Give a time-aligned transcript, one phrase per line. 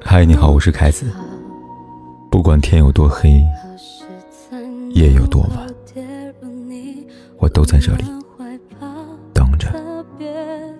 [0.00, 1.10] 嗨，你好，我是凯子。
[2.30, 3.42] 不管天有多黑，
[4.90, 5.66] 夜有多晚，
[7.38, 8.04] 我都在这里
[9.32, 9.68] 等着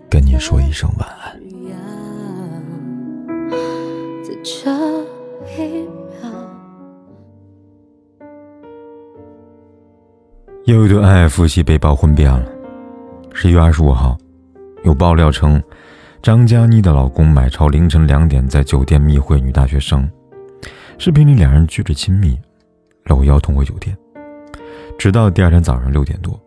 [0.09, 1.39] 跟你说一声晚安。
[10.65, 12.45] 又一对恩爱夫妻被曝婚变了。
[13.33, 14.19] 十一月二十五号，
[14.85, 15.63] 有爆料称，
[16.21, 20.09] 张嘉倪的老公买超凌晨两点在酒店密会女大学生。
[20.99, 22.37] 视频里两人举着亲密，
[23.05, 23.97] 搂腰同回酒店。
[24.99, 26.39] 直到第二天早上六点多，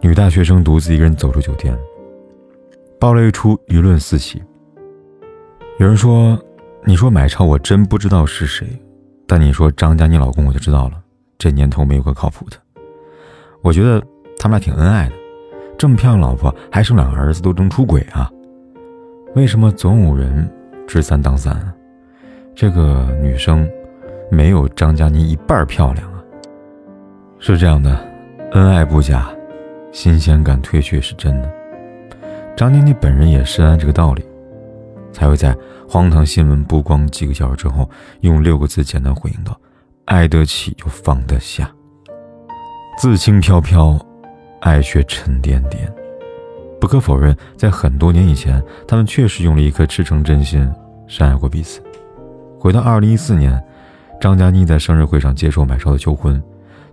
[0.00, 1.76] 女大学生独自一个人走出酒店。
[2.98, 4.42] 爆料一出，舆论四起。
[5.78, 6.38] 有人说
[6.84, 8.66] ：“你说买超，我真不知道是谁；
[9.24, 11.00] 但你说张嘉倪老公，我就知道了。
[11.38, 12.56] 这年头没有个靠谱的。”
[13.62, 14.02] 我觉得
[14.36, 15.14] 他们俩挺恩爱的，
[15.78, 18.28] 这么漂亮老婆还生两个儿子都能出轨啊？
[19.36, 20.50] 为什么总有人
[20.88, 21.56] 知三当三？
[22.52, 23.68] 这个女生
[24.28, 26.20] 没有张嘉倪一半漂亮啊？
[27.38, 27.96] 是这样的，
[28.52, 29.30] 恩爱不假，
[29.92, 31.48] 新鲜感褪去是真的。
[32.56, 34.24] 张嘉倪本人也深谙这个道理，
[35.12, 35.56] 才会在
[35.88, 37.88] 荒唐新闻曝光几个小时之后，
[38.22, 39.56] 用六个字简单回应道
[40.06, 41.70] ：“爱得起就放得下。”
[42.98, 43.96] 自轻飘飘，
[44.60, 45.90] 爱却沉甸甸。
[46.80, 50.66] 不可否认，在很多年以前，他们确实用了一颗赤诚真心
[51.06, 51.80] 深爱过彼此。
[52.58, 53.62] 回到二零一四年，
[54.20, 56.42] 张嘉倪在生日会上接受买超的求婚。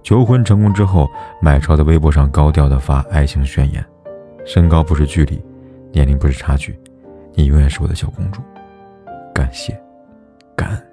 [0.03, 1.09] 求婚成功之后，
[1.41, 3.83] 买超在微博上高调的发爱情宣言
[4.45, 5.41] ：“身高不是距离，
[5.91, 6.77] 年龄不是差距，
[7.33, 8.41] 你永远是我的小公主。”
[9.33, 9.77] 感谢，
[10.55, 10.83] 感恩。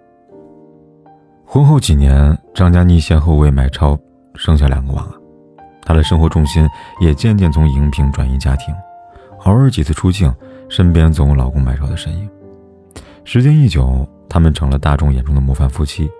[1.45, 3.99] 婚后几年，张嘉倪先后为买超。
[4.37, 5.09] 生下两个娃，
[5.85, 6.69] 她的生活重心
[7.01, 8.75] 也渐渐从荧屏转移家庭，
[9.45, 10.35] 偶尔几次出镜，
[10.69, 12.29] 身边总有老公买超的身影。
[13.25, 16.11] 时间一久，他们成了大众眼中的模范夫妻。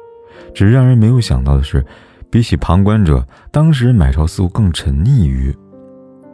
[0.53, 1.85] 只是让人没有想到的是，
[2.31, 5.57] 比起旁观者，当事人买超似乎更沉溺于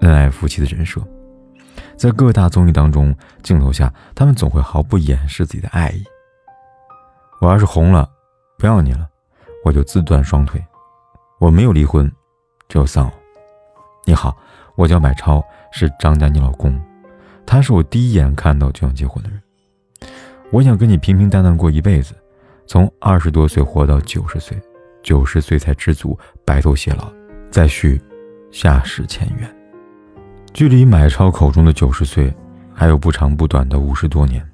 [0.01, 1.01] 恩爱夫妻的人设。
[1.97, 6.03] 在各大综艺当中，镜头下他们总会毫不掩饰自己的爱意。
[7.41, 8.09] 我要是红了，
[8.59, 9.07] 不要你了，
[9.65, 10.63] 我就自断双腿。
[11.39, 12.11] 我没有离婚，
[12.69, 13.13] 只有丧偶。
[14.11, 14.37] 你好，
[14.75, 15.41] 我叫买超，
[15.71, 16.77] 是张佳妮老公。
[17.47, 19.41] 他是我第一眼看到就想结婚的人。
[20.51, 22.13] 我想跟你平平淡淡过一辈子，
[22.67, 24.61] 从二十多岁活到九十岁，
[25.01, 27.09] 九十岁才知足，白头偕老，
[27.53, 28.03] 再续
[28.51, 29.49] 下世前缘。
[30.53, 32.35] 距离买超口中的九十岁，
[32.75, 34.45] 还有不长不短的五十多年。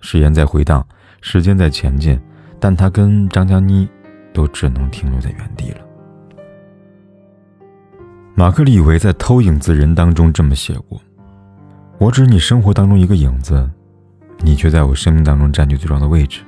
[0.00, 0.86] 誓言在回荡，
[1.20, 2.16] 时间在前进，
[2.60, 3.88] 但他跟张佳妮，
[4.32, 5.83] 都只能停留在原地了。
[8.36, 11.00] 马克·李维在《偷影子人》当中这么写过
[11.98, 13.70] ：“我只是你生活当中一个影子，
[14.40, 16.40] 你却在我生命当中占据最重要的位置。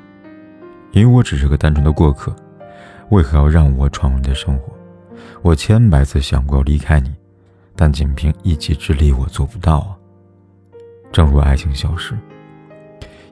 [0.91, 2.35] 因为我只是个单纯的过客，
[3.11, 4.73] 为何要让我闯入你的生活？
[5.43, 7.15] 我千百次想过要离开你，
[7.77, 9.95] 但仅凭一己之力，我做不到啊。
[11.13, 12.19] 正如爱情消失，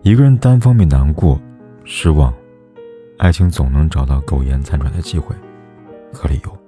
[0.02, 1.40] 一个人单方面难过、
[1.84, 2.32] 失望，
[3.18, 5.34] 爱情总能找到苟延残喘的机会
[6.12, 6.58] 和理由。”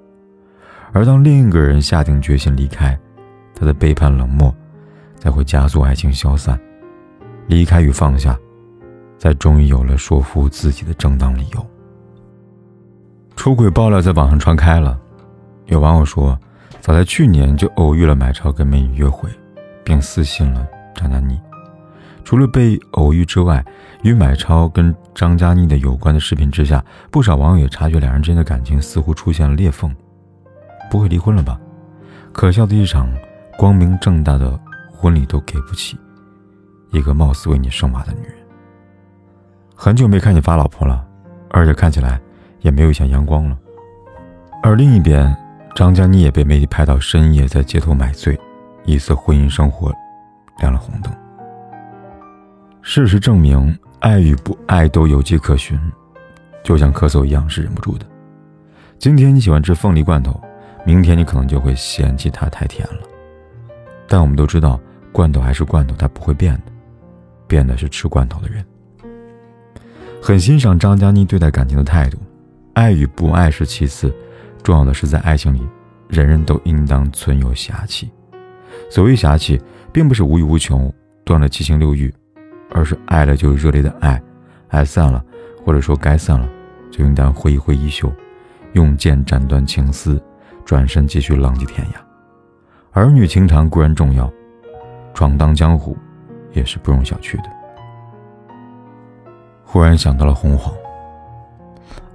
[0.97, 2.99] 而当另一个人下定决心离开，
[3.55, 4.51] 他的背叛冷漠，
[5.19, 6.59] 才会加速爱情消散。
[7.49, 8.35] 离开与放下，
[9.19, 11.67] 才终于有了说服自己的正当理由。
[13.37, 14.99] 出轨爆料在网上传开了，
[15.67, 16.39] 有网友说，
[16.81, 19.29] 早在去年就偶遇了买超跟美女约会，
[19.85, 21.39] 并私信了张嘉倪。
[22.25, 23.63] 除了被偶遇之外，
[24.03, 29.95] 与买超跟张嘉倪的有关的视频之下，不少网友也察觉两人之间的感情似乎出现了裂缝。
[30.91, 31.59] 不会离婚了吧？
[32.33, 33.09] 可笑的一场
[33.59, 34.59] 光明正大的
[34.93, 35.99] 婚礼都给不起，
[36.91, 38.35] 一个貌似为你生娃的女人。
[39.75, 41.07] 很久没看你发老婆了，
[41.51, 42.21] 而且看起来
[42.61, 43.57] 也没有以前阳光了。
[44.63, 45.35] 而另一边，
[45.75, 48.39] 张嘉倪也被媒体拍到深夜在街头买醉，
[48.85, 49.93] 疑似婚姻生活
[50.59, 51.13] 亮了红灯。
[52.83, 55.79] 事实证明，爱与不爱都有迹可循，
[56.63, 58.07] 就像咳嗽一样是忍不住的。
[58.99, 60.41] 今天你喜欢吃凤梨罐头。
[60.87, 63.01] 明天你可能就会嫌弃它太甜了，
[64.07, 64.81] 但我们都知道，
[65.11, 66.73] 罐头还是罐头，它不会变的，
[67.49, 68.65] 变的是吃罐头的人。
[70.23, 72.17] 很欣赏张嘉倪对待感情的态度，
[72.75, 74.15] 爱与不爱是其次，
[74.63, 75.61] 重要的是在爱情里，
[76.09, 78.09] 人人都应当存有侠气。
[78.89, 79.61] 所谓侠气，
[79.93, 80.95] 并不是无欲无求、
[81.25, 82.15] 断了七情六欲，
[82.71, 84.23] 而是爱了就热烈的爱，
[84.69, 85.21] 爱散了，
[85.65, 86.49] 或者说该散了，
[86.93, 88.13] 就应当挥一挥衣袖，
[88.75, 90.23] 用剑斩断情丝。
[90.67, 91.91] 转身继续浪迹天涯，
[92.91, 94.29] 儿女情长固然重要，
[95.15, 95.97] 闯荡江湖
[96.53, 97.49] 也是不容小觑的。
[99.65, 100.75] 忽然想到了洪晃。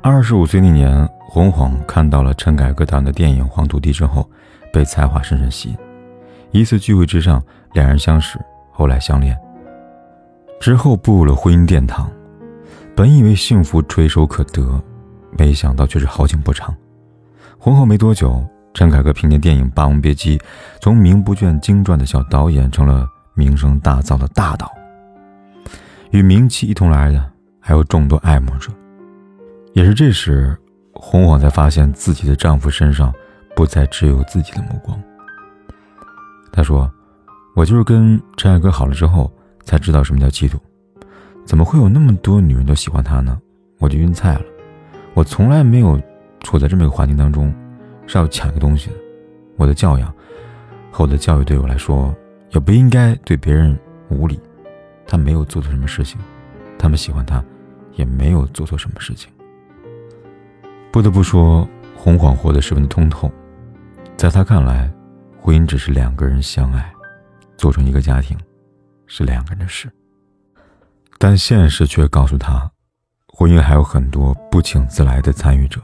[0.01, 4.29] 二十五岁那年，洪晃看到了陈凯歌导演的电影《黄土地》之后，
[4.73, 5.77] 被才华深深吸引。
[6.51, 8.37] 一次聚会之上，两人相识，
[8.71, 9.37] 后来相恋。
[10.59, 12.11] 之后步入了婚姻殿堂，
[12.95, 14.83] 本以为幸福垂手可得，
[15.37, 16.75] 没想到却是好景不长。
[17.63, 18.43] 婚后没多久，
[18.73, 20.35] 陈凯歌凭借电影《霸王别姬》，
[20.81, 24.67] 从名不见经传的小导演，成了名声大噪的大导。
[26.09, 27.23] 与名气一同来的，
[27.59, 28.71] 还有众多爱慕者。
[29.73, 30.57] 也是这时，
[30.95, 33.13] 洪晃才发现自己的丈夫身上
[33.55, 34.99] 不再只有自己的目光。
[36.51, 36.91] 她说
[37.55, 39.31] ：“我就是跟陈凯歌好了之后，
[39.65, 40.55] 才知道什么叫嫉妒。
[41.45, 43.39] 怎么会有那么多女人都喜欢他呢？
[43.77, 44.41] 我就晕菜了。
[45.13, 46.01] 我从来没有
[46.41, 47.53] 处在这么一个环境当中，
[48.07, 48.95] 是要抢一个东西的。
[49.57, 50.13] 我的教养
[50.91, 52.15] 和我的教育对我来说，
[52.49, 53.77] 也不应该对别人
[54.09, 54.39] 无礼。
[55.05, 56.19] 他没有做错什么事情，
[56.79, 57.43] 他们喜欢他，
[57.93, 59.31] 也没有做错什么事情。”
[60.91, 63.31] 不得不说，洪晃活得十分的通透。
[64.17, 64.91] 在他看来，
[65.39, 66.91] 婚姻只是两个人相爱，
[67.57, 68.37] 组成一个家庭，
[69.07, 69.91] 是两个人的事。
[71.17, 72.69] 但现实却告诉他，
[73.27, 75.81] 婚姻还有很多不请自来的参与者，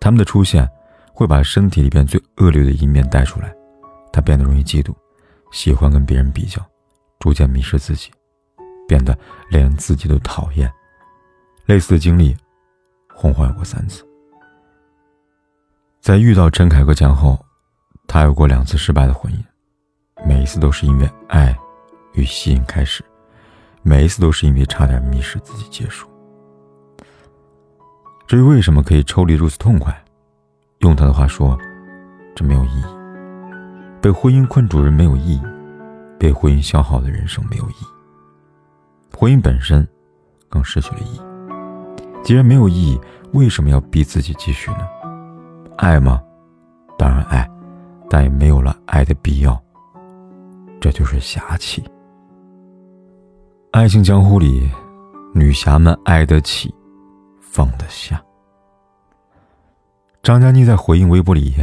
[0.00, 0.68] 他们的出现
[1.12, 3.54] 会把身体里边最恶劣的一面带出来。
[4.12, 4.94] 他变得容易嫉妒，
[5.52, 6.64] 喜欢跟别人比较，
[7.18, 8.10] 逐渐迷失自己，
[8.88, 9.16] 变得
[9.50, 10.72] 连自己都讨厌。
[11.66, 12.34] 类似的经历，
[13.14, 14.06] 洪晃有过三次。
[16.00, 17.38] 在遇到陈凯歌前后，
[18.06, 19.44] 他有过两次失败的婚姻，
[20.26, 21.54] 每一次都是因为爱
[22.14, 23.04] 与吸引开始，
[23.82, 26.08] 每一次都是因为差点迷失自己结束。
[28.26, 29.96] 至于为什么可以抽离如此痛快，
[30.78, 31.56] 用他的话说，
[32.34, 32.84] 这没有意义。
[34.02, 35.42] 被婚姻困住人没有意义，
[36.18, 39.86] 被婚姻消耗的人生没有意义，婚姻本身
[40.48, 41.20] 更失去了意义。
[42.24, 43.00] 既然没有意义，
[43.32, 44.80] 为什么要逼自己继续呢？
[45.76, 46.20] 爱吗？
[46.98, 47.48] 当然爱，
[48.10, 49.60] 但也没有了爱的必要。
[50.80, 51.84] 这就是侠气。
[53.70, 54.68] 爱情江湖里，
[55.32, 56.74] 女侠们爱得起，
[57.56, 58.22] 放得下。
[60.22, 61.54] 张嘉倪在回应微博里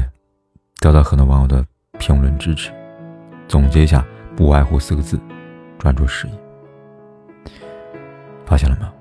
[0.79, 1.63] 得到很多网友的
[1.99, 2.71] 评论支持，
[3.47, 4.03] 总结一下，
[4.35, 5.19] 不外乎四个字：
[5.77, 6.33] 专注事业。
[8.43, 8.91] 发现了吗？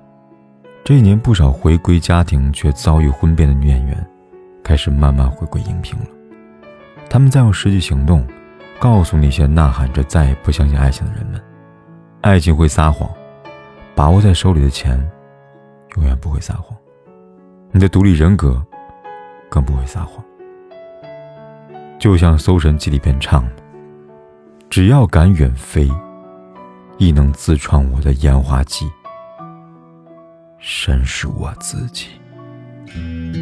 [0.83, 4.07] 这一年，不少回归家庭却遭遇婚变的女演员。
[4.63, 6.05] 开始慢慢回归荧屏了，
[7.09, 8.23] 他们在用实际行动，
[8.79, 11.41] 告诉那些呐喊着再也不相信爱情的人们：
[12.21, 13.09] 爱情会撒谎，
[13.95, 14.95] 把握在手里的钱，
[15.95, 16.77] 永远不会撒谎。
[17.75, 18.63] 你的独立人格，
[19.49, 20.23] 更不会撒谎。
[21.97, 23.51] 就像《搜神记》里边唱的
[24.69, 25.91] ：“只要敢远飞，
[26.99, 28.85] 亦能自创我的烟花季，
[30.59, 32.09] 神是我自己。”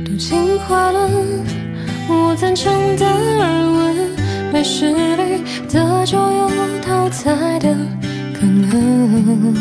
[0.05, 1.09] 都进化了，
[2.07, 3.13] 我赞成达尔
[3.69, 6.49] 文，没实力的就有
[6.81, 7.75] 淘汰的
[8.33, 9.53] 可能。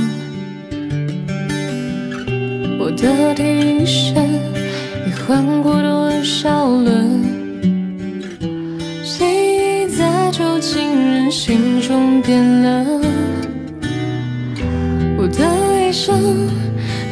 [2.79, 4.30] 我的底线已
[5.31, 7.23] 换过多少轮？
[9.05, 13.01] 记忆在旧情人心中变了，
[15.17, 16.49] 我的一生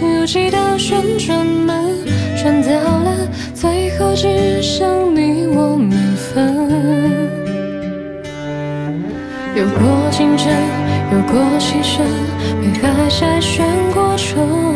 [0.03, 1.95] 有几道旋转门。
[2.37, 3.15] 转到了
[3.55, 6.67] 最后，只剩你我没分。
[9.55, 10.53] 有过竞争，
[11.13, 12.03] 有过牺牲，
[12.61, 14.75] 被爱筛选过程。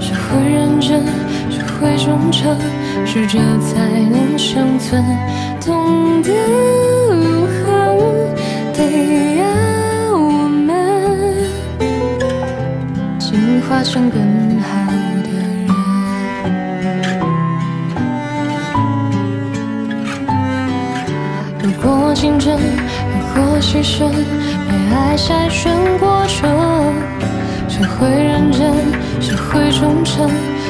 [0.00, 1.02] 学会认真，
[1.80, 2.56] 会忠诚，
[3.04, 5.04] 适者才能生存。
[5.64, 7.98] 懂得永恒，
[8.72, 9.44] 得要
[10.16, 10.68] 我们
[13.18, 14.20] 进化成更
[14.60, 14.66] 好。
[22.14, 26.48] 竞争，有过牺牲，被爱筛选过程。
[27.68, 28.72] 学会认真，
[29.20, 30.30] 学会忠诚，